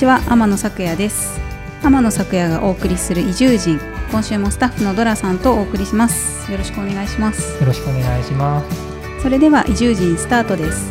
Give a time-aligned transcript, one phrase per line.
[0.00, 1.38] ちは天野咲也です。
[1.82, 3.78] 天野咲也がお送りする移住人。
[4.10, 6.50] 今週もスタッフのドラさんとお送りします。
[6.50, 7.60] よろしくお願いします。
[7.60, 9.22] よろしくお願いします。
[9.22, 10.90] それでは移住人スタートです。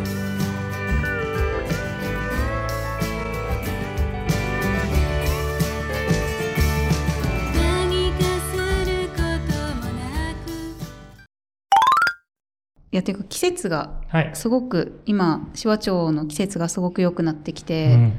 [12.92, 18.14] いやていうか季節がはい、すごく今紫波町の季節がすごく良くなってきうて、ん、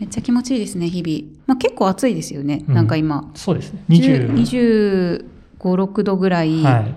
[0.00, 2.74] めっちゃ気持ちいいですね日々、まあ、結構暑いですよね、うん。
[2.74, 3.30] なんか今。
[3.34, 3.84] そうですね。
[3.90, 5.26] 10 20
[5.60, 6.94] 25、6度ぐらい、はい、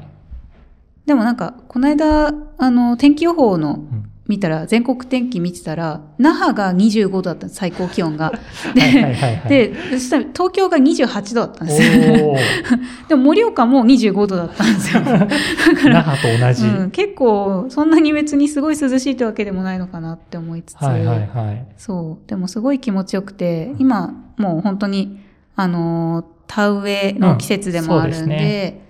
[1.06, 8.32] でもなんか、この間、あの、天気予報のうん見たら、全国天気見てたら、那覇が25度だったんです最高気温が。
[8.74, 9.50] で、 はいはいはいはい。
[9.50, 12.30] で、そしたら東京が28度だったんですよ。
[12.30, 12.36] お
[13.08, 15.02] でも盛岡も25度だったんですよ。
[15.04, 21.66] だ ー那覇と同じ、うん、結構、そんなに別にすごい涼しいってわけでもないのかなって思いつつ、はいはいはい。
[21.78, 22.30] そう。
[22.30, 25.20] でもすごい気持ちよくて、今、もう本当に、
[25.56, 28.30] あのー、田植えの季節でもあるんで、うん。
[28.30, 28.84] です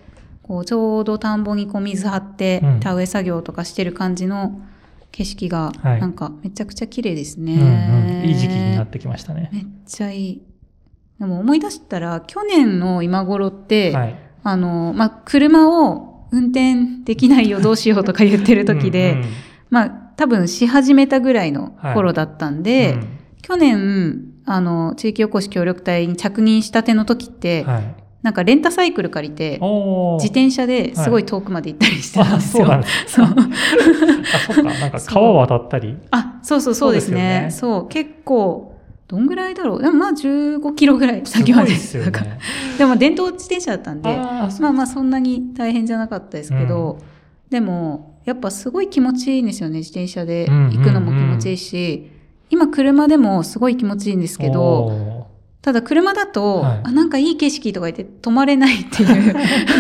[0.44, 4.59] こうちょうど田んぼにこう水張ってうん、田植え作業とかしてる感じの
[5.14, 6.02] 景色が、はい。
[6.02, 8.22] なんかめちゃくちゃ綺麗ですうんね。
[8.23, 9.50] うん、いい時期になってきましたね。
[9.53, 10.42] めっちゃいい。
[11.20, 14.16] でも思い出したら、去年の今頃って、はい。
[14.44, 19.25] あの、まあ、車を運転できないよ、どうしようとか言ってる時で、うんうん
[19.70, 23.20] まあ、多分し始めたぐらいの頃だったんで、うん。
[23.42, 32.65] 去年、あの、地域おこし協力隊に着任したての時って、はい、なんかレンタサイクル借りて、自転車ですごい遠くまで行ったりしてたんあですよ。
[32.65, 33.25] そうなんですそう。
[33.25, 33.30] あ
[34.39, 37.49] そっかなんか川渡ったりあ、そうそうそうですね。
[37.52, 39.81] そそう結構、どんぐらいだろう。
[39.81, 41.71] でもまあ15キロぐらい先まで。
[41.71, 42.39] ですよね
[42.77, 46.99] でも電動自転車だったんで、あーまあまあそんなに大変じゃなかったですけど、
[47.49, 49.80] でも、やっぱすごい気持ちいいんですよね。
[49.80, 52.09] 自転車で行くのも気持ちいいし、
[52.49, 55.12] 今車でもすごい気持ちいいんですけど、お
[55.63, 56.81] ただ車だと、はい。
[56.83, 59.33] あ、なんかいい景色とか言って止まれないっていう。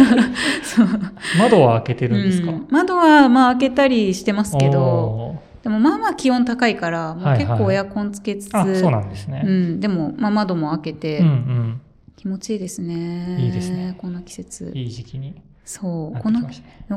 [0.63, 0.85] そう。
[0.85, 2.67] ー窓は開けてるんですか、うん。
[2.69, 7.45] 窓はまあ開けたりしてますけど、おでもまあまあ気温高いから、もうはいはい。
[7.45, 11.81] 結構エアコンつけつつ、ーあそうなんですね、うん、でも、まあ、窓も開けて、うんうん。
[12.15, 13.37] 気持ちいいですね。
[13.41, 13.95] いいですね。
[13.97, 14.71] この季節。
[14.73, 15.35] いい時期に
[15.65, 16.19] そう。
[16.19, 16.41] この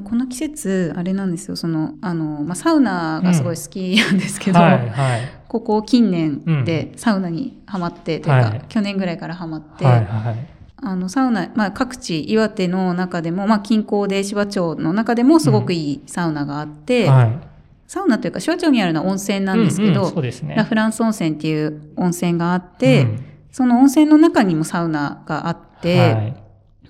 [0.03, 1.57] この季節、あれなんですよ。
[1.57, 5.21] その、あの、まあ、サウナがすごい好きなんですけど、はいはい。
[5.49, 8.33] ここ近年でサウナにハマって、とい。
[8.33, 10.57] うか、はい去年ぐらいからハマって、はいはい。
[10.83, 17.39] あの、サウナ、まあ、各地、岩手の中でも、まあ、近郊で芝町の中でもすごくいいサウナがあって、はい。
[17.87, 20.55] サウナというか、芝町にあるのは温泉なんですけど、うんうんそうですね。
[20.57, 23.25] ラフランス温泉っていう温泉があって、うん。
[23.53, 26.37] その温泉の中にもサウナがあって、はい。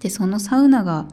[0.01, 1.07] で、そのサウナが、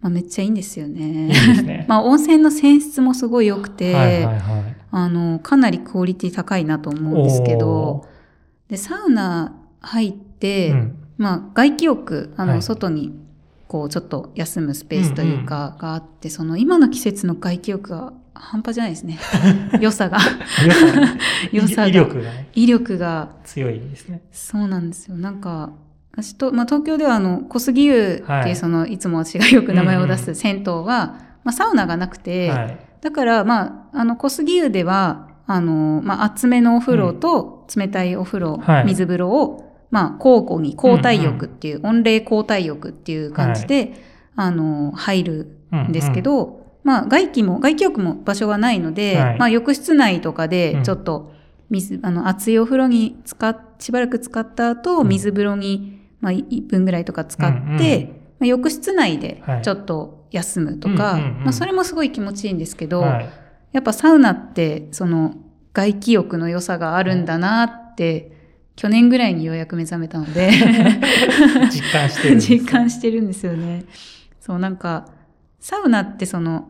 [0.00, 1.84] まあ、めっちゃいいんですよいいね。
[1.88, 4.76] まあ、温泉の泉質もすごい良くて、はいはいはい。
[4.92, 8.06] あの、かなりクオリティ高いなと思うんですけど、
[8.68, 10.96] で、サウナ入って、うん。
[11.18, 12.62] まあ、外気浴、あの、はい。
[12.62, 13.12] 外に、
[13.68, 19.18] こう、ちょっと休むスペースというか、があって、その、今の季節の外気浴が半端じゃないですね。
[19.80, 20.18] 良さが、
[20.66, 21.08] 良さが
[21.52, 21.86] 良さが。
[21.88, 22.48] 威力がね。
[22.54, 24.22] 威力が、強いですね。
[24.32, 25.16] そうなんですよ。
[25.16, 25.72] なんか、
[26.22, 28.56] 私と、まあ、東京ではあの、小杉湯っていう、はい。
[28.56, 30.84] その、いつも私がよく名前を出うんす銭湯は、
[31.44, 32.78] まあ、サウナがなくて、はい。
[33.00, 38.84] だから、まあ、あの、小杉湯では、あの、まあ、厚めのお風呂と冷たいお風呂、はい。
[38.84, 43.94] 水風呂を、まあ、交互に交代浴っていう、温冷交代浴っていう感じで、
[44.36, 49.38] あの、入るんですけど、まあ、外気も、外気浴も場所がないので、はい。
[49.38, 50.50] まあ、浴室内とかうん。
[50.50, 51.32] でちょっと
[51.70, 55.08] 水、あの、熱いお風呂に使っ、しばらく使った後、うん。
[55.08, 58.08] 水風呂に、まあ、1分ぐらいとか使って、うんうん。
[58.40, 59.62] まあ、浴室内ではい。
[59.62, 61.44] ちょっと休むとか、うんうんうん。
[61.44, 63.28] まあ、それもすごい気持ちいいんですけど、はい。
[63.72, 65.34] やっぱサウナって、その、
[65.72, 68.32] 外気浴の良さがあるんだなって、
[68.76, 70.50] 去年ぐらいにようやく目覚めたので、
[71.70, 73.84] 実感してるんですね 実感してるんですよね。
[74.40, 75.06] そう、なんか、
[75.58, 76.68] サウナってその、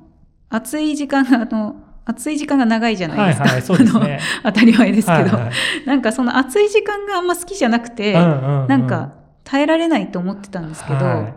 [0.48, 3.44] 暑い時間が、あの、暑い時間が長いじゃないですか。
[3.44, 4.20] はいはいそうですね。
[4.42, 5.86] 当たり前ですけど、はいはい。
[5.86, 8.69] なんかその暑い時間があんま好きじゃなくて、うんうんうん。
[8.69, 9.12] なんか
[9.50, 11.35] 耐えられないと思ってたんですけど、は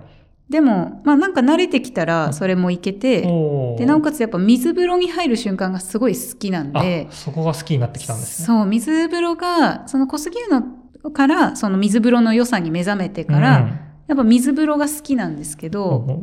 [0.47, 3.79] でも、まあなんか慣れてきたらそれもいけいて、おー。
[3.79, 8.45] で、なおかつやっぱ水風呂に入る瞬間がすごい好きなんであ、そこが好きになってきたんですね。
[8.45, 13.79] そう、水風呂が、その小杉湯のから、その水風呂の良さに目覚めてから、うん。
[14.07, 16.13] やっぱ水風呂が好きなんですけど、おで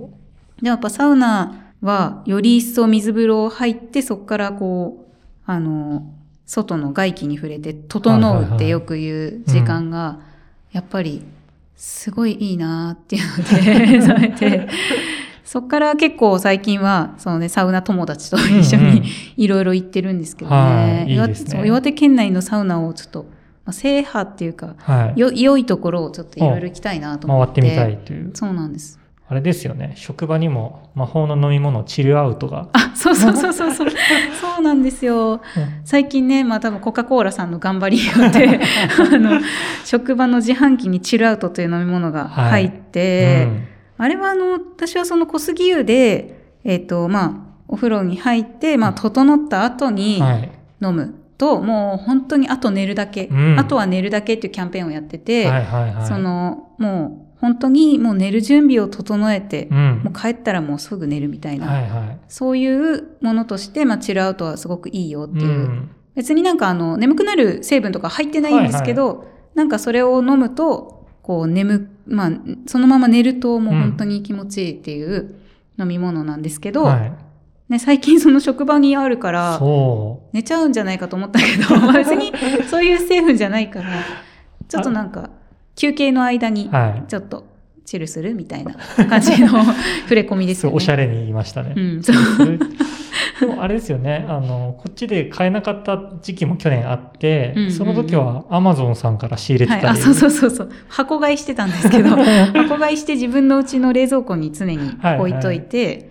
[0.63, 5.13] もやっぱサウナはより一層水風呂入って、そこからこう、
[5.45, 6.15] あの、
[6.47, 10.21] 外の外気に触れて、整うってよく言う時間が、
[10.73, 11.25] やっぱり、
[11.81, 14.69] すごいいいなっていうので、目覚めて、
[15.44, 19.03] そっから結構最近は、そのね、サウナ友達と一緒に
[19.38, 21.06] いろいろ行ってるんですけどはね。
[21.09, 21.27] 岩
[21.65, 23.25] 岩手県内のサウナをちょっと
[23.65, 25.19] まあ、制覇っていうか、はい。
[25.19, 27.47] よ、良いところをちょっといろいろ行きたいなと思っ。
[27.47, 28.31] 回っててみたいという。
[28.35, 29.00] そうなんです。
[29.31, 29.93] あれですよね。
[29.94, 32.69] 職場にも魔法の飲み物、チルアウトが。
[32.73, 33.88] あ、そうそうそうそうそう。
[33.88, 33.97] そ
[34.59, 35.41] うなんですよ。
[35.85, 38.59] 最近ね、まあ多分コカ・コーラさんの頑張りによって、
[38.99, 39.41] あの、
[39.85, 43.67] 職場の自販機にチルアウトという飲み物が入って、うん
[44.00, 47.32] あれはあの、私はその小杉湯で、えっ、と、まあ、
[47.69, 50.50] お風呂に入って、まあ、整った後にはい。
[50.82, 56.06] 飲むと、もう本当にあと寝るだけ、うんあとは寝るだけっていうキャンペーンをやってて、はいはいはい。
[56.06, 60.03] その、もう本当にもう寝る準備を整えて、うん。
[60.05, 62.19] もう帰ったらもうすぐ寝るみたいな、はいはい。
[62.29, 65.49] そういうものとして、まあ、チルアウトはすごくいいよっていう。
[65.49, 72.31] うん別になんかあの、眠くなる成分とか入ってないんですけど、なんかそれを飲むと、こう眠、まあ、
[72.67, 75.37] そのまま寝るともう本当に気持ちいいっていう
[75.79, 77.13] 飲み物なんですけど、はい。
[77.69, 82.33] ね、最近その職場にあるから、そ寝ちゃうんじゃないかと思ったけど、ま あ別に
[82.69, 83.89] そういう成分じゃないから、
[84.69, 85.31] ちょっとなんか、
[85.81, 86.69] 休憩の間に。
[87.09, 87.47] ちょっと
[87.87, 88.75] チルするみたいな
[89.09, 89.49] 感じの
[90.05, 90.77] 触れ込みですよね。
[90.77, 91.73] おしゃれに言いましたね。
[91.75, 92.17] うん、そう。
[93.41, 94.27] でもあれですよね。
[94.29, 99.99] あの、こっちで買えなかった時期も去年あって、うんうんうんその時は Amazon さんから仕入れてはい、たり。
[99.99, 100.71] あ、そうそうそうそう。
[100.88, 104.79] 箱買いしてたんですけど、箱買いして自分のうちの冷蔵庫に常に
[105.19, 106.10] 置いといて、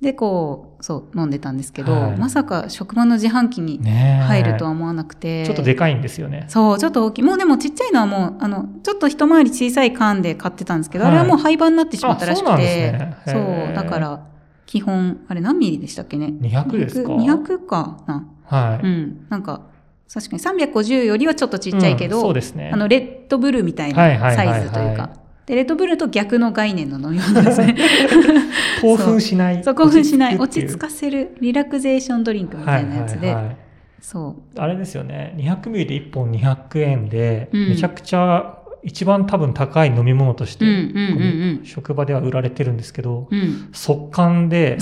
[0.00, 5.44] で、こう、そう、飲んでたんですけど、はいまさか職場の自販機に入るとは思わなくて。
[5.44, 6.46] ちょっとでかいんですよね。
[6.48, 7.22] そう、ちょっと大きい。
[7.22, 14.26] もうでもちっちゃいのはもう、あの、ちょっと一回り小さい缶で買ってたんですけど、はいあれはもう廃盤になってしまったらしくあそうねそうだから、
[14.64, 18.26] 基本、あれ何ミリでしたっけね？200ですか ?200 かな。
[18.44, 18.86] はい。
[18.86, 19.26] うん。
[19.28, 19.62] なんか、
[20.12, 22.70] 確かに350よりはちょっとちっちゃいけど、うんそうですね。
[22.72, 25.10] あの、レッドブルみたいなはいはいサはいはいイズというか。
[25.50, 27.76] で、レッドブルと逆の概念の飲み物ですね。
[28.80, 29.64] 興奮しない。
[29.64, 30.38] そう、興奮しない。
[30.38, 33.26] 落ち着かせるリラクゼーションドリンクみたいなやつで。
[33.26, 33.56] はいはいはい
[34.00, 34.60] そう。
[34.60, 35.34] あれですよね。
[35.36, 43.68] 200ミリで1本200円で、うんめちゃくちゃ一番多分高い飲み物として、うんうんうんうん職場では売られてるんですけど、うん。
[43.72, 44.78] 速乾で、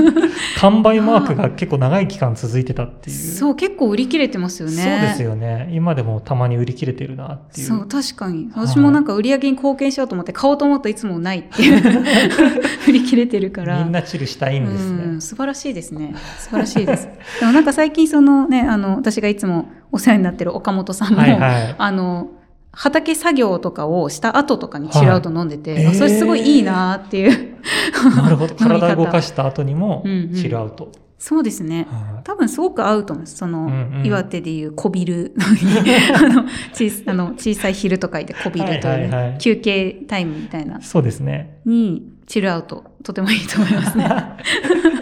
[0.58, 3.16] 完売マークが結構長い期間続いてたっていう。
[3.16, 4.74] そう、結構売り切れてますよね。
[4.74, 5.70] そうですよね。
[5.72, 7.66] 今でもたまに売り切れてるなっていう。
[7.66, 8.50] そう、確かに。
[8.54, 11.82] 私もなんか売り上げに貢献しようと思って買おうと思うといつもないっていう
[12.88, 13.82] 売り切れてるから。
[13.82, 15.04] みんなチルしたいんですね。
[15.04, 16.14] うん、素晴らしいですね。
[16.38, 17.08] 素晴らしいです。
[17.40, 21.74] でもなんか最近そのね、あの、私がいつもお世話になってる岡本さんも、はいはい。
[21.76, 22.30] あの、
[22.72, 27.56] 畑作業とかをした後とかにチルアウト飲んでて、はいあそれすごいいいなっていう。
[28.16, 28.54] なるほど。
[28.56, 30.90] 体動かした後にもうんうんチルアウト。
[31.18, 31.86] そうですね。
[31.90, 33.36] はい多分すごく合うと思います。
[33.36, 41.58] その、うんうん岩手でいうこびるあの小さあの小さい昼と書いてこびるという、ねはいはいはい休憩タイムみたいなそうですね。
[41.66, 44.08] にチルアウトとてもいいと思いますね。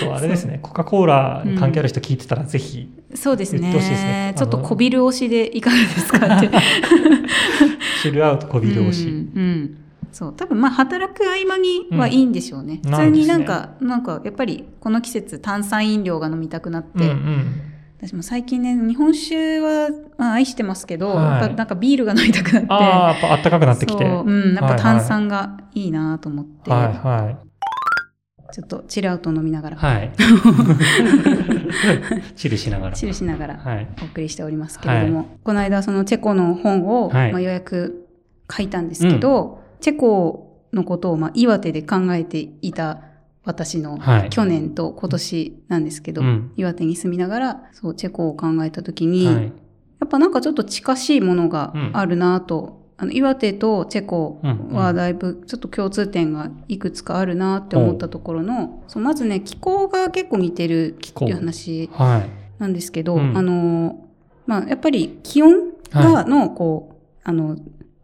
[0.00, 0.58] ちょっとあれですね。
[0.62, 3.72] コカ・コーラに関係ある人聞いてたらぜひ、そうですね。
[3.72, 4.34] ね。
[4.36, 6.50] ちょっとこびる推しでいかがですかって。
[8.02, 9.08] チルアウトこびる推し。
[9.08, 9.76] うん、うん。
[10.12, 10.34] そう。
[10.36, 12.90] 多分まあ働く合間にはいいんでしょうね、うん。
[12.90, 17.60] 普通になんかなんかやっぱりこの季節炭酸飲料が飲みたくなって、うんうん。
[18.00, 19.88] 私も最近ね日本酒は、
[20.18, 21.16] まあ、愛してますけど、はい。
[21.16, 22.68] やっぱなんかビールが飲みたくなって。
[22.70, 24.04] ああ、やっぱあったかくなってきて。
[24.04, 24.30] そう。
[24.30, 27.36] ん、やっぱはい炭酸がいいなと思って、は
[28.54, 29.80] ちょっとチルアウト飲みながら、い。
[29.80, 30.12] はい。
[32.36, 32.94] チルしながら。
[32.94, 33.88] チルしながらはい。
[34.00, 38.06] お送りしておりますけれども、この間そのチェコの本を、はいまあ、予約
[38.48, 43.00] 書いたんですけど、チェコのことをまあ岩手で考えていた
[43.42, 49.36] 私のはい去年と今年なんですけど、うん岩手に住みながらそうチェコを考えた時に、はい。
[49.36, 49.50] や
[50.04, 62.44] っぱなんかちょっと近しいものがあるなと、あの岩手とチェコはだいぶちょっと共通点がいくつかあるなって思ったところの、そうまずね気候が結構似てるっていう話はい。
[62.58, 64.08] なんですけど、うんあの、
[64.46, 67.56] まあ、やっぱり気温が、の、こう、あの、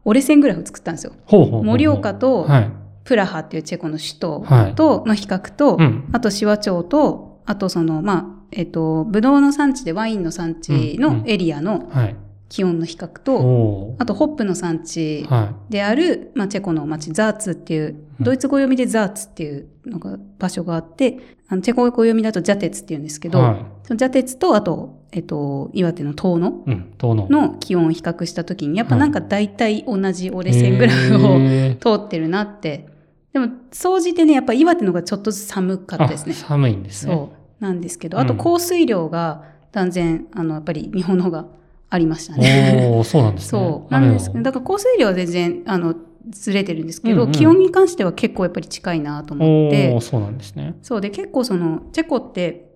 [0.05, 1.13] 折れ線グラフ作ったんですよ。
[1.27, 2.71] 盛岡とはい。
[3.05, 6.09] プラハっていうチェコの首都はいとの比較と、うん。
[6.13, 12.17] あと、シワ町と、あとその、まあ、えっと、ブドウの産地でワインの産地のエリアのはい。
[12.51, 15.27] 気温の比較と、おあと、ホップの産地
[15.71, 23.31] である、まあ、チェコの町、ザーツっていう、うんドイツ語読みでザーツっていうのが場所があって、あのチェコ語読みだとジャテツっていうんですけい。
[23.31, 23.65] ど、はい。
[23.83, 32.89] そのジャテツと、あと、えっと、岩手の遠野のの気温を比較したときに、やっぱなんか大体同じ折れ線グラフを通ってるなって。
[33.33, 36.47] でも、総じてね、やっぱ岩手の方がちょっとずつ寒かったですねあ。
[36.47, 37.15] 寒いんですね。
[37.15, 37.65] そう。
[37.65, 41.47] なんですけど、うんあと降水量が断然、あの、やっぱり日本の方が
[41.91, 43.03] ありましたね。
[43.05, 43.49] そうなんですね。
[43.51, 43.93] そう。
[43.93, 45.95] なんですけど、雨だから降水量は全然、あの、
[46.29, 50.77] ずれてるんですけど、うんうん気温に関しては結構やっぱり近いなと思ってー、そうなんですね。
[50.83, 52.71] そうで、結構その、チェコって、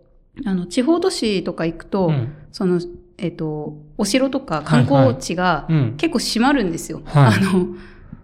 [0.45, 2.35] あの、地方都市とか行くと、うん。
[2.51, 2.81] その、
[3.19, 5.95] えっ、と、お城とか観光地がうん。
[5.97, 7.03] 結構閉まるんですよ。
[7.05, 7.69] はいあの、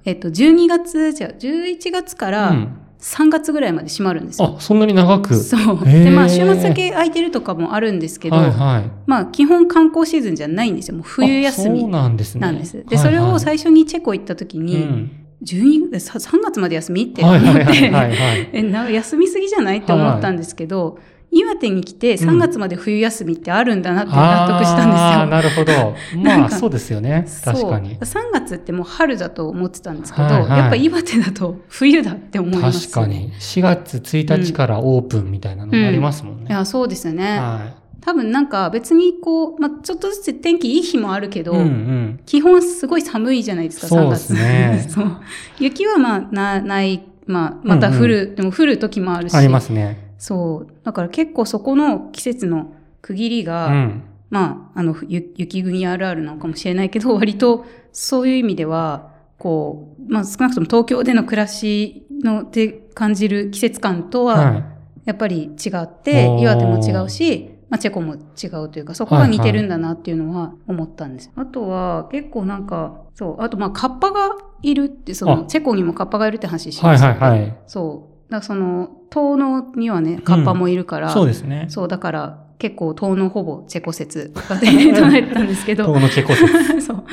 [0.05, 4.57] えっ、と、12月、じゃあ11月からうん3月ぐらいまで閉まるんですよ。
[4.59, 5.35] あ、そんなに長く？
[5.35, 5.85] そう。
[5.85, 8.91] で、まあ、週末だけ空いてるとかもあるんですけど、はいはい。
[9.07, 10.97] まあ、基本観光シーズンじゃないんですよ。
[10.97, 12.41] もう冬休あそうみなんですね。
[12.43, 12.85] なんです。
[12.85, 15.11] で、それを最初にチェコ行った時に、うん
[15.43, 18.51] 12さ3月まで休みって思っはいはいはいて、はいはい。
[18.53, 20.99] え、な、休みすぎじゃないって思ったんですけど、
[21.33, 24.91] 岩手に来て3月まで冬休みってあるんだなって納得したんですよ。
[24.97, 25.73] ああ、なるほど。
[26.23, 27.27] まあ、そうですよね。
[27.45, 27.97] 確かに。
[28.03, 32.89] そう3月ってもう春だと思ってたんですけど、はいはいやっぱ岩手だと冬だって思います。
[32.91, 33.33] 確かに。
[33.39, 36.47] 4月1日からオープンみたいなのもありますもんね。
[36.49, 37.39] いや、そうですよね。
[37.39, 41.45] は多分なんか別にこう、まあ、ちょっとずつ天気いい日もあるけい。
[41.45, 42.21] ど、うんうん。
[42.27, 44.27] 基本すごい寒いじゃないですか、3そうで月。
[44.29, 45.17] すね そう
[45.59, 49.37] 雪はまあな、ない、まあ、また降る、でも降る時もあるし。
[49.37, 50.10] ありますね。
[50.21, 50.73] そう。
[50.85, 54.03] だから結構そこの季節の区切りうが、ん。
[54.29, 64.63] まあ、あの、ゆ雪国あるあるなのかもしれないけど、 割とそういう意味では、こう、まあ少なくとも東京での暮らしので感じる季節感とは、は
[65.07, 71.31] やっぱり違って、おー岩手も違うし、まあ、チェコも違うというか、そこが似てるんだなっていうのは思ったんです。
[71.35, 76.85] あとは、結構なんか、そう、あとまあ、カッパがいるって、その、あチェコにもカッパがいるって話しい。
[76.85, 77.57] はいましたよねはいはい。
[77.67, 78.10] そう。
[78.31, 81.67] だからその、東のにはね、カッパもいるから、そうですね。
[81.69, 86.81] そう、だから、結構、東のほぼチェコ説とかで 唱えてたんですけど、東のチェコ説。
[86.87, 87.05] そう。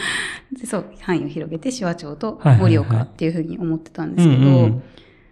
[0.59, 4.83] でそう、範囲を広げて、手話町と盛岡っていうふうに思ってたんでうんすけど、うん。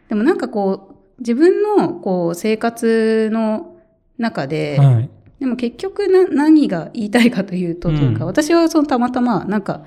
[0.10, 3.75] でもなんかこう、自分のこう生活の
[4.18, 5.10] 中で、はい。
[5.39, 9.84] でも結局な何が言いたいかというと、うんというか、私はそのたまたまなんか、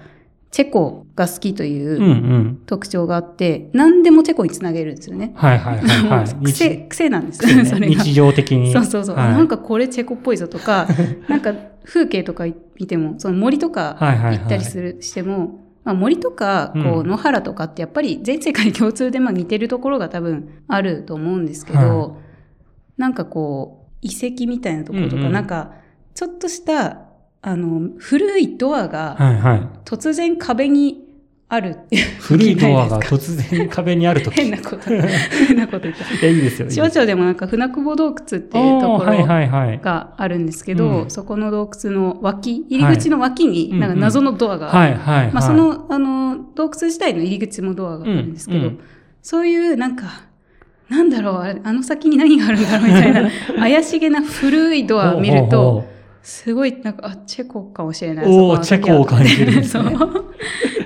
[0.51, 2.07] チェコが好きというんう。
[2.07, 5.33] うん特徴があって、何でもチェコにつなげるんですよね。
[5.35, 6.35] はいはいはいはい。
[6.45, 8.03] 癖、癖なんです日よ、それが。
[8.03, 8.73] 日常的に。
[8.73, 9.17] そうそうそう。
[9.17, 10.87] はいなんかこれチェコっぽいぞとか、
[11.29, 12.47] なんか風景とか
[12.79, 22.11] 見ても、その森とかはいはいはい行ったりする、しても、まあ、森とか、こう、うん野原とかってやっぱり全世界共通でまあ似てるところが多分あると思うんですけど、は
[22.99, 25.73] なんかこう、遺跡みたいなところとか、うんうんなんか、
[26.15, 27.08] ちょっとした、
[27.41, 29.17] あの、古いドアが。
[29.85, 31.05] 突然壁に
[31.49, 31.79] ある。
[32.19, 34.35] 古いドアが 突然壁にあるとき。
[34.35, 36.05] 変なこと、変なこと言った。
[36.15, 36.67] いや、いいですよ。
[36.67, 39.27] いいです手話町でもなんか船久保洞窟っていうところ。
[39.27, 44.97] があるんですけど、うんそこの洞窟の脇、入り口の脇に、はいなんか謎のドアがある。
[44.97, 45.33] はい。
[45.33, 48.79] まあその、あの、洞窟自体の入り口もドアがあるんですけど、うんうん
[49.21, 50.23] そういうなんか、
[50.89, 55.98] なんだろう、あの先に何があるんだろうみたいな、 怪しげな古いドアを見ると、ほうほうほ
[56.29, 58.27] すごい、なんか、あ、チェコかもしれない。
[58.27, 60.25] おーそこの時はチェコを感じるんですね そう。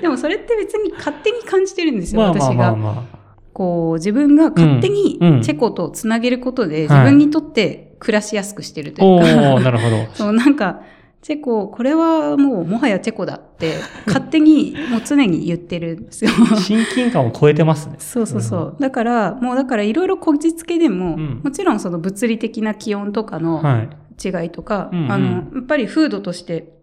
[0.01, 2.75] でもそれって別に勝手に感じてるんですよ、うまあまあ私が。
[2.77, 3.05] まあま
[3.51, 8.99] こう、自分が勝手にうんうんチェコとつなげることで、はい自分にとって暮らしやすくしてるあ。
[8.99, 9.97] というか、おー、なるほど。
[10.15, 10.81] そう、なんか、
[11.21, 13.73] チェコ、これはもうもはやチェコだって、
[14.07, 16.31] 勝手にもう常に言ってるんですよ。
[16.55, 17.95] 親近感を超えてますね。
[17.99, 18.75] そうそうそう。
[18.79, 23.89] だから、もうだからいろいろこじつけでも、うんもちろんその物理的な気温とかのはい。
[24.23, 25.11] 違いとか、うんうん。
[25.11, 26.73] あの、やっぱり風土として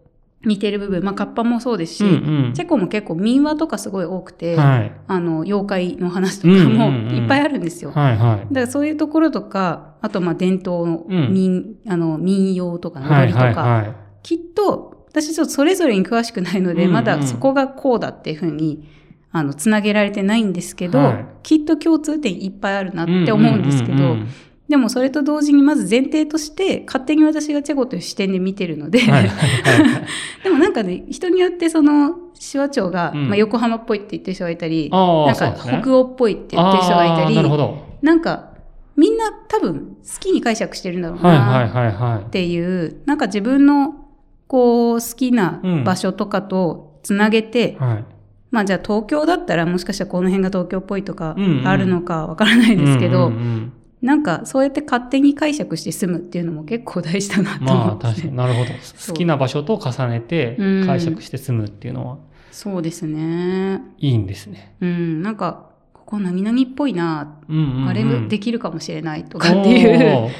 [0.45, 2.11] 似てる部分、まあ、カッパもそうですし、うん
[2.47, 2.53] うん。
[2.55, 4.93] チェコも結構民話とかすごい多くて、はい。
[5.07, 7.17] あの、妖怪の話とかもうんうんうん。
[7.17, 7.91] いっぱいあるんですよ。
[7.91, 13.95] だからそういうところとか、あとまあ伝統の民、あの民謡とかはい踊りとか。
[14.23, 16.95] きっと、私ちょっとそれぞれに詳しくないので、うんうん。
[16.95, 18.89] まだそこがこうだっていうふうに、
[19.33, 21.27] あの、つなげられてないんですけど、はい。
[21.43, 24.29] きっと共通点いっぱいあるなって思うんですけど、うんうんうん
[24.71, 29.01] でもそれと同時にまず前提として、勝手に私がチェコという視点で見てるので。
[30.45, 37.85] でもなんかね、人によってその、手話町が、うんまあ、横浜っぽいって言ってる人がいたり、なんか北欧っぽいって言ってる人がいたり、なるほど。
[38.01, 38.51] なんか、
[38.95, 44.07] みんな多分好きに解釈してるんだろうはいはいなはいはっていう、なんか自分の
[44.47, 47.77] こう好きなうん場所とかとつなげて、い。
[47.77, 48.05] はい。
[48.53, 58.71] まあじゃあ東京だったらもしかしたらこの辺が東京っぽいとかうんうんあるのかわからないですけど、うんうんうんなんかそうやって勝手に解釈して済むっていうのも結構大事だなと思って、まあ確かになるほど。
[59.09, 62.19] 好きな場所と重ねてうん解釈して済むっていうのは
[62.51, 63.81] そうですね。
[63.99, 64.75] いいんですね。
[64.81, 70.31] うん、なんか、ここ何々っぽいな、うんうんうんあれできるかもしれないとかっていう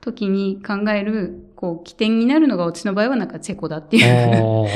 [0.00, 4.68] 時に考える、こう、起点になるのが私の場合はなんかチェコだっていう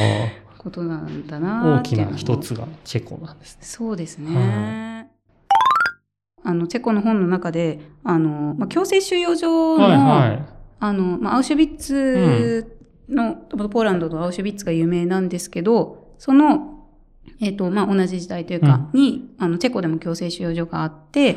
[0.59, 2.37] ことなんだな大きな一。
[2.39, 3.59] つがチェコなんですね。
[3.63, 5.00] そうですね。
[6.45, 10.47] はあの、チェコの本の中で、あの、まあ、強制収容所の、はいはい。
[10.81, 12.77] あの、まあ、アウシュビッツ
[13.09, 16.87] の、ポーランドのアウシュビッツが有名なんですけど、その、
[17.41, 21.35] えっ、と、まあ、同じ時代というか、に、あの、チェコでも強制収容所があって、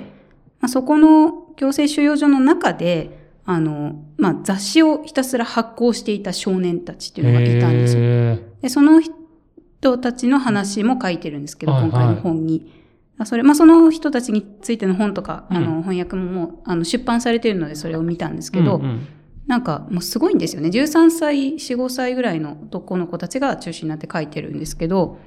[0.60, 8.02] まあ、そこの強制収容所の中で、あの、まあ、雑誌をひたすら発行していた少年たちっていうのがいたんですよ。
[8.02, 12.83] へで、その人たちの話も書いてるんですけど、はいはい今回の本に。
[13.24, 19.08] あそれ、まあ、その人たちについての本とか、あうの、翻訳ももう、あの、出版されてるので、それを見たんですーけど、うんうん
[19.46, 20.70] なんか、もうすごいんですよね。
[20.70, 25.20] 13歳、4、5歳ぐらいの男の子たちが中心になって書いてるんですけど、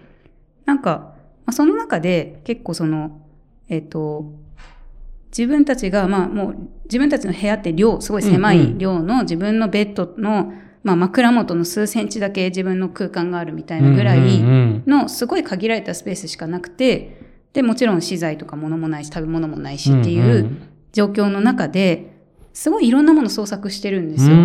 [0.65, 3.21] なんか、まあ、その中で結構その、
[3.69, 4.33] えっ、と、
[5.37, 14.21] 自分たちが、まあもう、自分たちの部屋って量、すごい狭い量の自分のベッドの、まあ枕元の数センチだけ自分の空間があるみたいなぐらい
[14.87, 17.26] のすごい限られたスペースしかなくて、
[17.57, 20.59] で、もちろん資材とか物もないし、食べ物もないしっていう
[20.93, 22.13] 状況の中で、
[22.53, 24.37] すごいいろんなもの創作してるんですよ。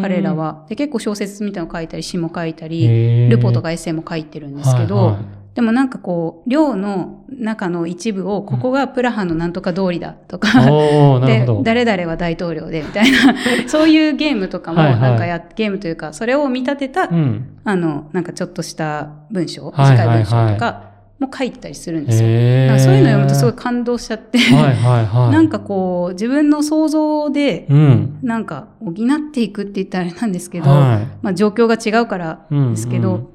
[0.00, 0.36] 彼ら。
[0.36, 0.64] は。
[0.68, 10.48] で、結構小説みたいなの書いたり、詩も書いたり、ルポとかエッセイも書いてるんですけど、はいはいでもなんかこう、寮の中の一部を、ここがプラハのなんとか通りだとか、
[11.26, 13.18] で誰々は大統領でみたいな、
[13.68, 17.58] そういうゲームとかも、はいはいなんかや、ゲームというか、それを見立てた、うん。
[17.64, 20.91] あの、なんかちょっとした文章、はいはいはい短い文章とか
[21.22, 22.28] も書いてたりするんですよ。
[22.28, 25.32] へーなんかそういうの読むとすごい感動しちゃって、はいはいはい。
[25.32, 28.18] なんかこう、自分の想像で、うん。
[28.22, 28.94] なんか補っ
[29.32, 33.32] ていくって言ったらあれなんですけど、はいまあ状況が違うからですけど、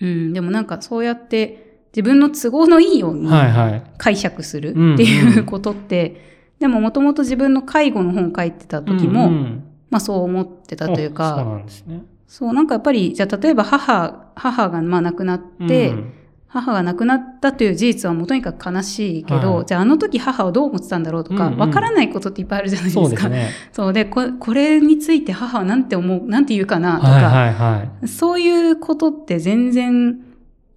[0.00, 3.82] うん、でもなんかそうやって自分の都合のいいようにはいはい。
[3.98, 12.02] 解釈するうんっていうことって、でももともと自分の介護の本を書いてた時も、うんうんまあそう思ってたというあそうか、なんですね。
[12.26, 16.12] そうなんかやっぱり、じゃあ例えば母、母がまあ亡くなって、うん
[16.54, 23.00] 母が亡くなったという事実はもうとにかく悲しいけど、はいじゃああの時母はどう思ってたんだろうとか、うんうんわからないことっていっぱいあるじゃないですか。
[23.02, 23.50] そうですね。
[23.72, 28.08] そうでこ、これについて母はなんて思う、なんて言うかなとか、はいはいはい。
[28.08, 30.20] そういうことって全然、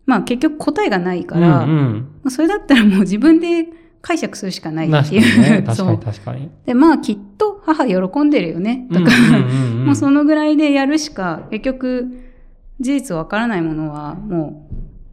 [0.07, 1.93] まあ結局答えがないから、うんうん
[2.23, 3.67] まあそれだったらもう自分で
[4.01, 5.63] 解釈するしかないっていう。。
[5.63, 5.99] 確かに。
[6.01, 6.49] 確かに。
[6.65, 9.11] で、まあきっと母喜んでるよね、とか、
[9.85, 12.23] もうそのぐらいでやるしか、結局、
[12.79, 14.66] 事実わからないものは、もう、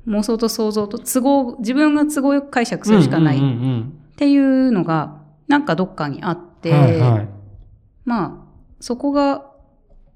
[0.07, 3.41] 妄想と想像と都合、自分が都合よく解釈するしかないっ
[4.17, 7.29] ていうのが、なんかどっかにあっうんて、はいはい。
[8.05, 8.45] まあ、
[8.81, 9.51] そこが、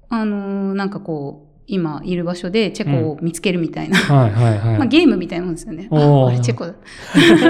[0.09, 4.77] あのーなんかこう、今いる場所でチェコを見つけるみたいな、はいはいはい。
[4.79, 5.87] まあゲームみたいなもんですよね。
[5.91, 6.73] あ、あれチェコだ。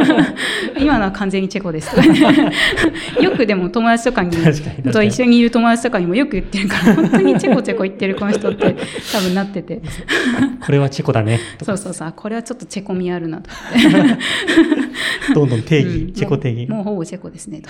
[0.78, 1.96] 今のは完全にチェコです。
[3.24, 4.32] よくでも友達とかに、
[4.92, 8.76] と一緒にいる友達とかにもよく言ってるから、本当にチェコチェコ言ってるこの人って
[9.14, 9.82] 多分なってて。
[10.66, 11.40] これはチェコだね。
[11.64, 15.34] そうそうそう、あこれはちょっとチェコ味あるなと思って。
[15.34, 16.70] どんどん定義、うんチェコ定義。
[16.70, 17.70] もうほぼチェコですねと。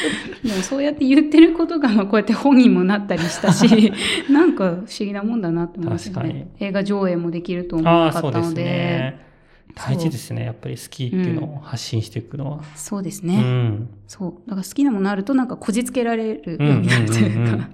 [0.44, 3.92] でもそうやって言ってることがまあこうやって本にもなったりしたし、
[4.30, 6.48] なんか不思議なもんだなって思いますよ確かね。
[6.58, 8.64] 映画上映もできると思ったので。
[8.64, 9.30] ね。
[9.74, 10.44] 大事ですね。
[10.44, 12.56] やっぱり好きっていうのを発信していくのは。
[12.58, 13.40] うそうですね。
[13.40, 13.88] ん。
[14.06, 14.48] そう。
[14.48, 17.52] だから好きなものあるとなんかこじつけられるようんうんうんうになるというか。
[17.52, 17.66] うん。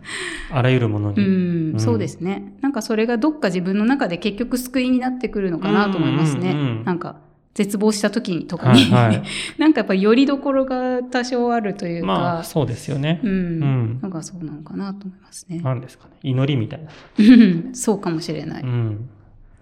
[0.51, 1.75] あらゆるものうに。
[1.77, 2.55] ん、そうですね。
[2.61, 6.51] なんかそれがどっか自分の中で結局救いになってくるのかなと思いますね。
[6.51, 7.26] うんうんうんなんか
[7.57, 9.23] 絶望した時とかに、はいはい
[9.57, 13.27] なんかやっぱりよりどころが多少あるというか、まあ、そうですよねう。
[13.27, 15.61] ん、うんなんかそうなのかなと思いますね。
[15.61, 16.11] なんですかね。
[16.23, 16.91] 祈りみたいな。
[17.19, 17.23] う
[17.71, 18.63] んそうかもしれない。
[18.63, 19.09] うん。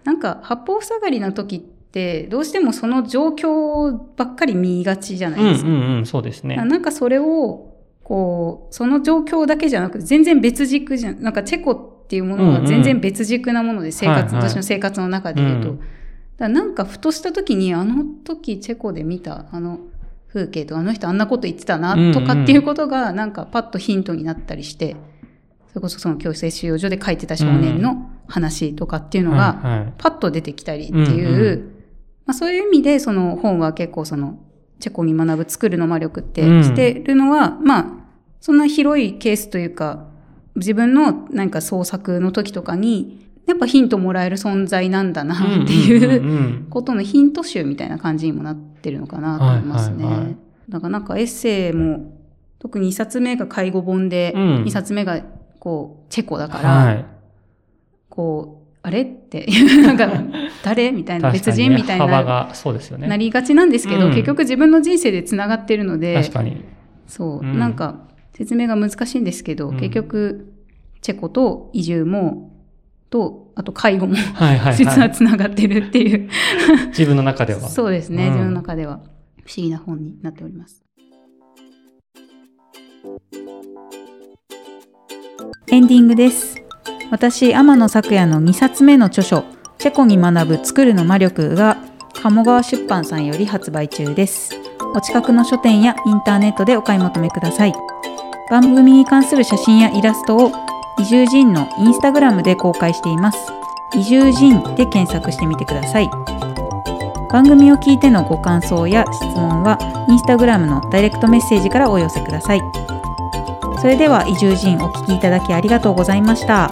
[0.03, 5.69] なんか八方塞がりの時ってどうしてもその状況ばっかり見がちじゃなうんいですか。
[5.69, 6.57] うんうん、そうですね。
[6.57, 11.23] なんかそれを、こう、その状況だけじゃなくて、全然別軸じゃん。
[11.23, 11.71] なんかチェコ
[12.03, 15.69] っていうものは全然別軸なもので、生活、はいはい私の生活の中で言うと。
[15.71, 15.79] うん
[16.39, 19.79] らなんかふとした時に、あの時チェコで見たあの
[20.27, 24.95] 風景とあの人あんなこと言ってたな、とかっていうことが、なんかパッとヒントになったりして、
[25.69, 31.71] それこそその強制収容所で書いてた少年の話とかっていうのが、パッと出てきたりっていう、
[32.25, 34.39] まあ、そういう意味でその本は結構その
[34.79, 37.85] チェコに学ぶ作るの魔力ってうんしてるのは、まあ
[38.41, 40.05] そんな広いケースというか
[40.55, 50.03] 自分のなんか創作の時とかにやっぱヒントもらえる存在なんだなっていうことのヒント集みたいな感じにもなってるのかなと思いますね。
[50.03, 50.37] はいはいはい
[50.69, 52.19] だからなんかエッセイも
[52.59, 55.21] 特に2冊目が介護本で、うん2冊目が
[55.59, 57.05] こうチェコだから、はい。
[58.09, 60.09] こう、あれっていう、なんか、
[60.63, 63.07] 誰みたいな、別人みたいな、幅が、そうですよね。
[63.07, 66.63] なりがちなんですけど、うん結局自分の人生で繋がってるので確、かに。
[67.07, 70.53] そう、うんなんか、説明が難しいんですけど、うん結局、
[71.01, 72.51] チェコと移住も、
[73.15, 74.97] と、あと介護も、はいはい、実は。
[74.97, 76.29] はい繋がってるっていう、
[76.89, 77.61] 自分の中では。
[77.69, 78.99] そうですね、うん自分の中では、
[79.45, 80.83] 不思議な本になっております。
[85.67, 86.57] エンディングです。
[87.09, 89.45] 私、天野咲也の2冊目の著書、
[89.77, 91.77] チェコに学ぶ作るの魔力が、
[92.21, 94.51] 鴨川出版さんより発売中です。
[94.93, 97.73] お近くの書店やインターネットでお買い求めください。
[98.49, 100.64] 番組に関する写真やイラストを
[100.97, 103.37] 移住人のインスタグラムで公開しています。
[103.95, 106.09] 移住人で検索してみてください。
[107.29, 109.77] 番組を聞いてのご感想や質問は
[110.07, 112.61] インスタグラムのダイレクトメッセージからお寄せください。
[113.81, 116.69] それでは移住人お聞きいただきありがとうございました。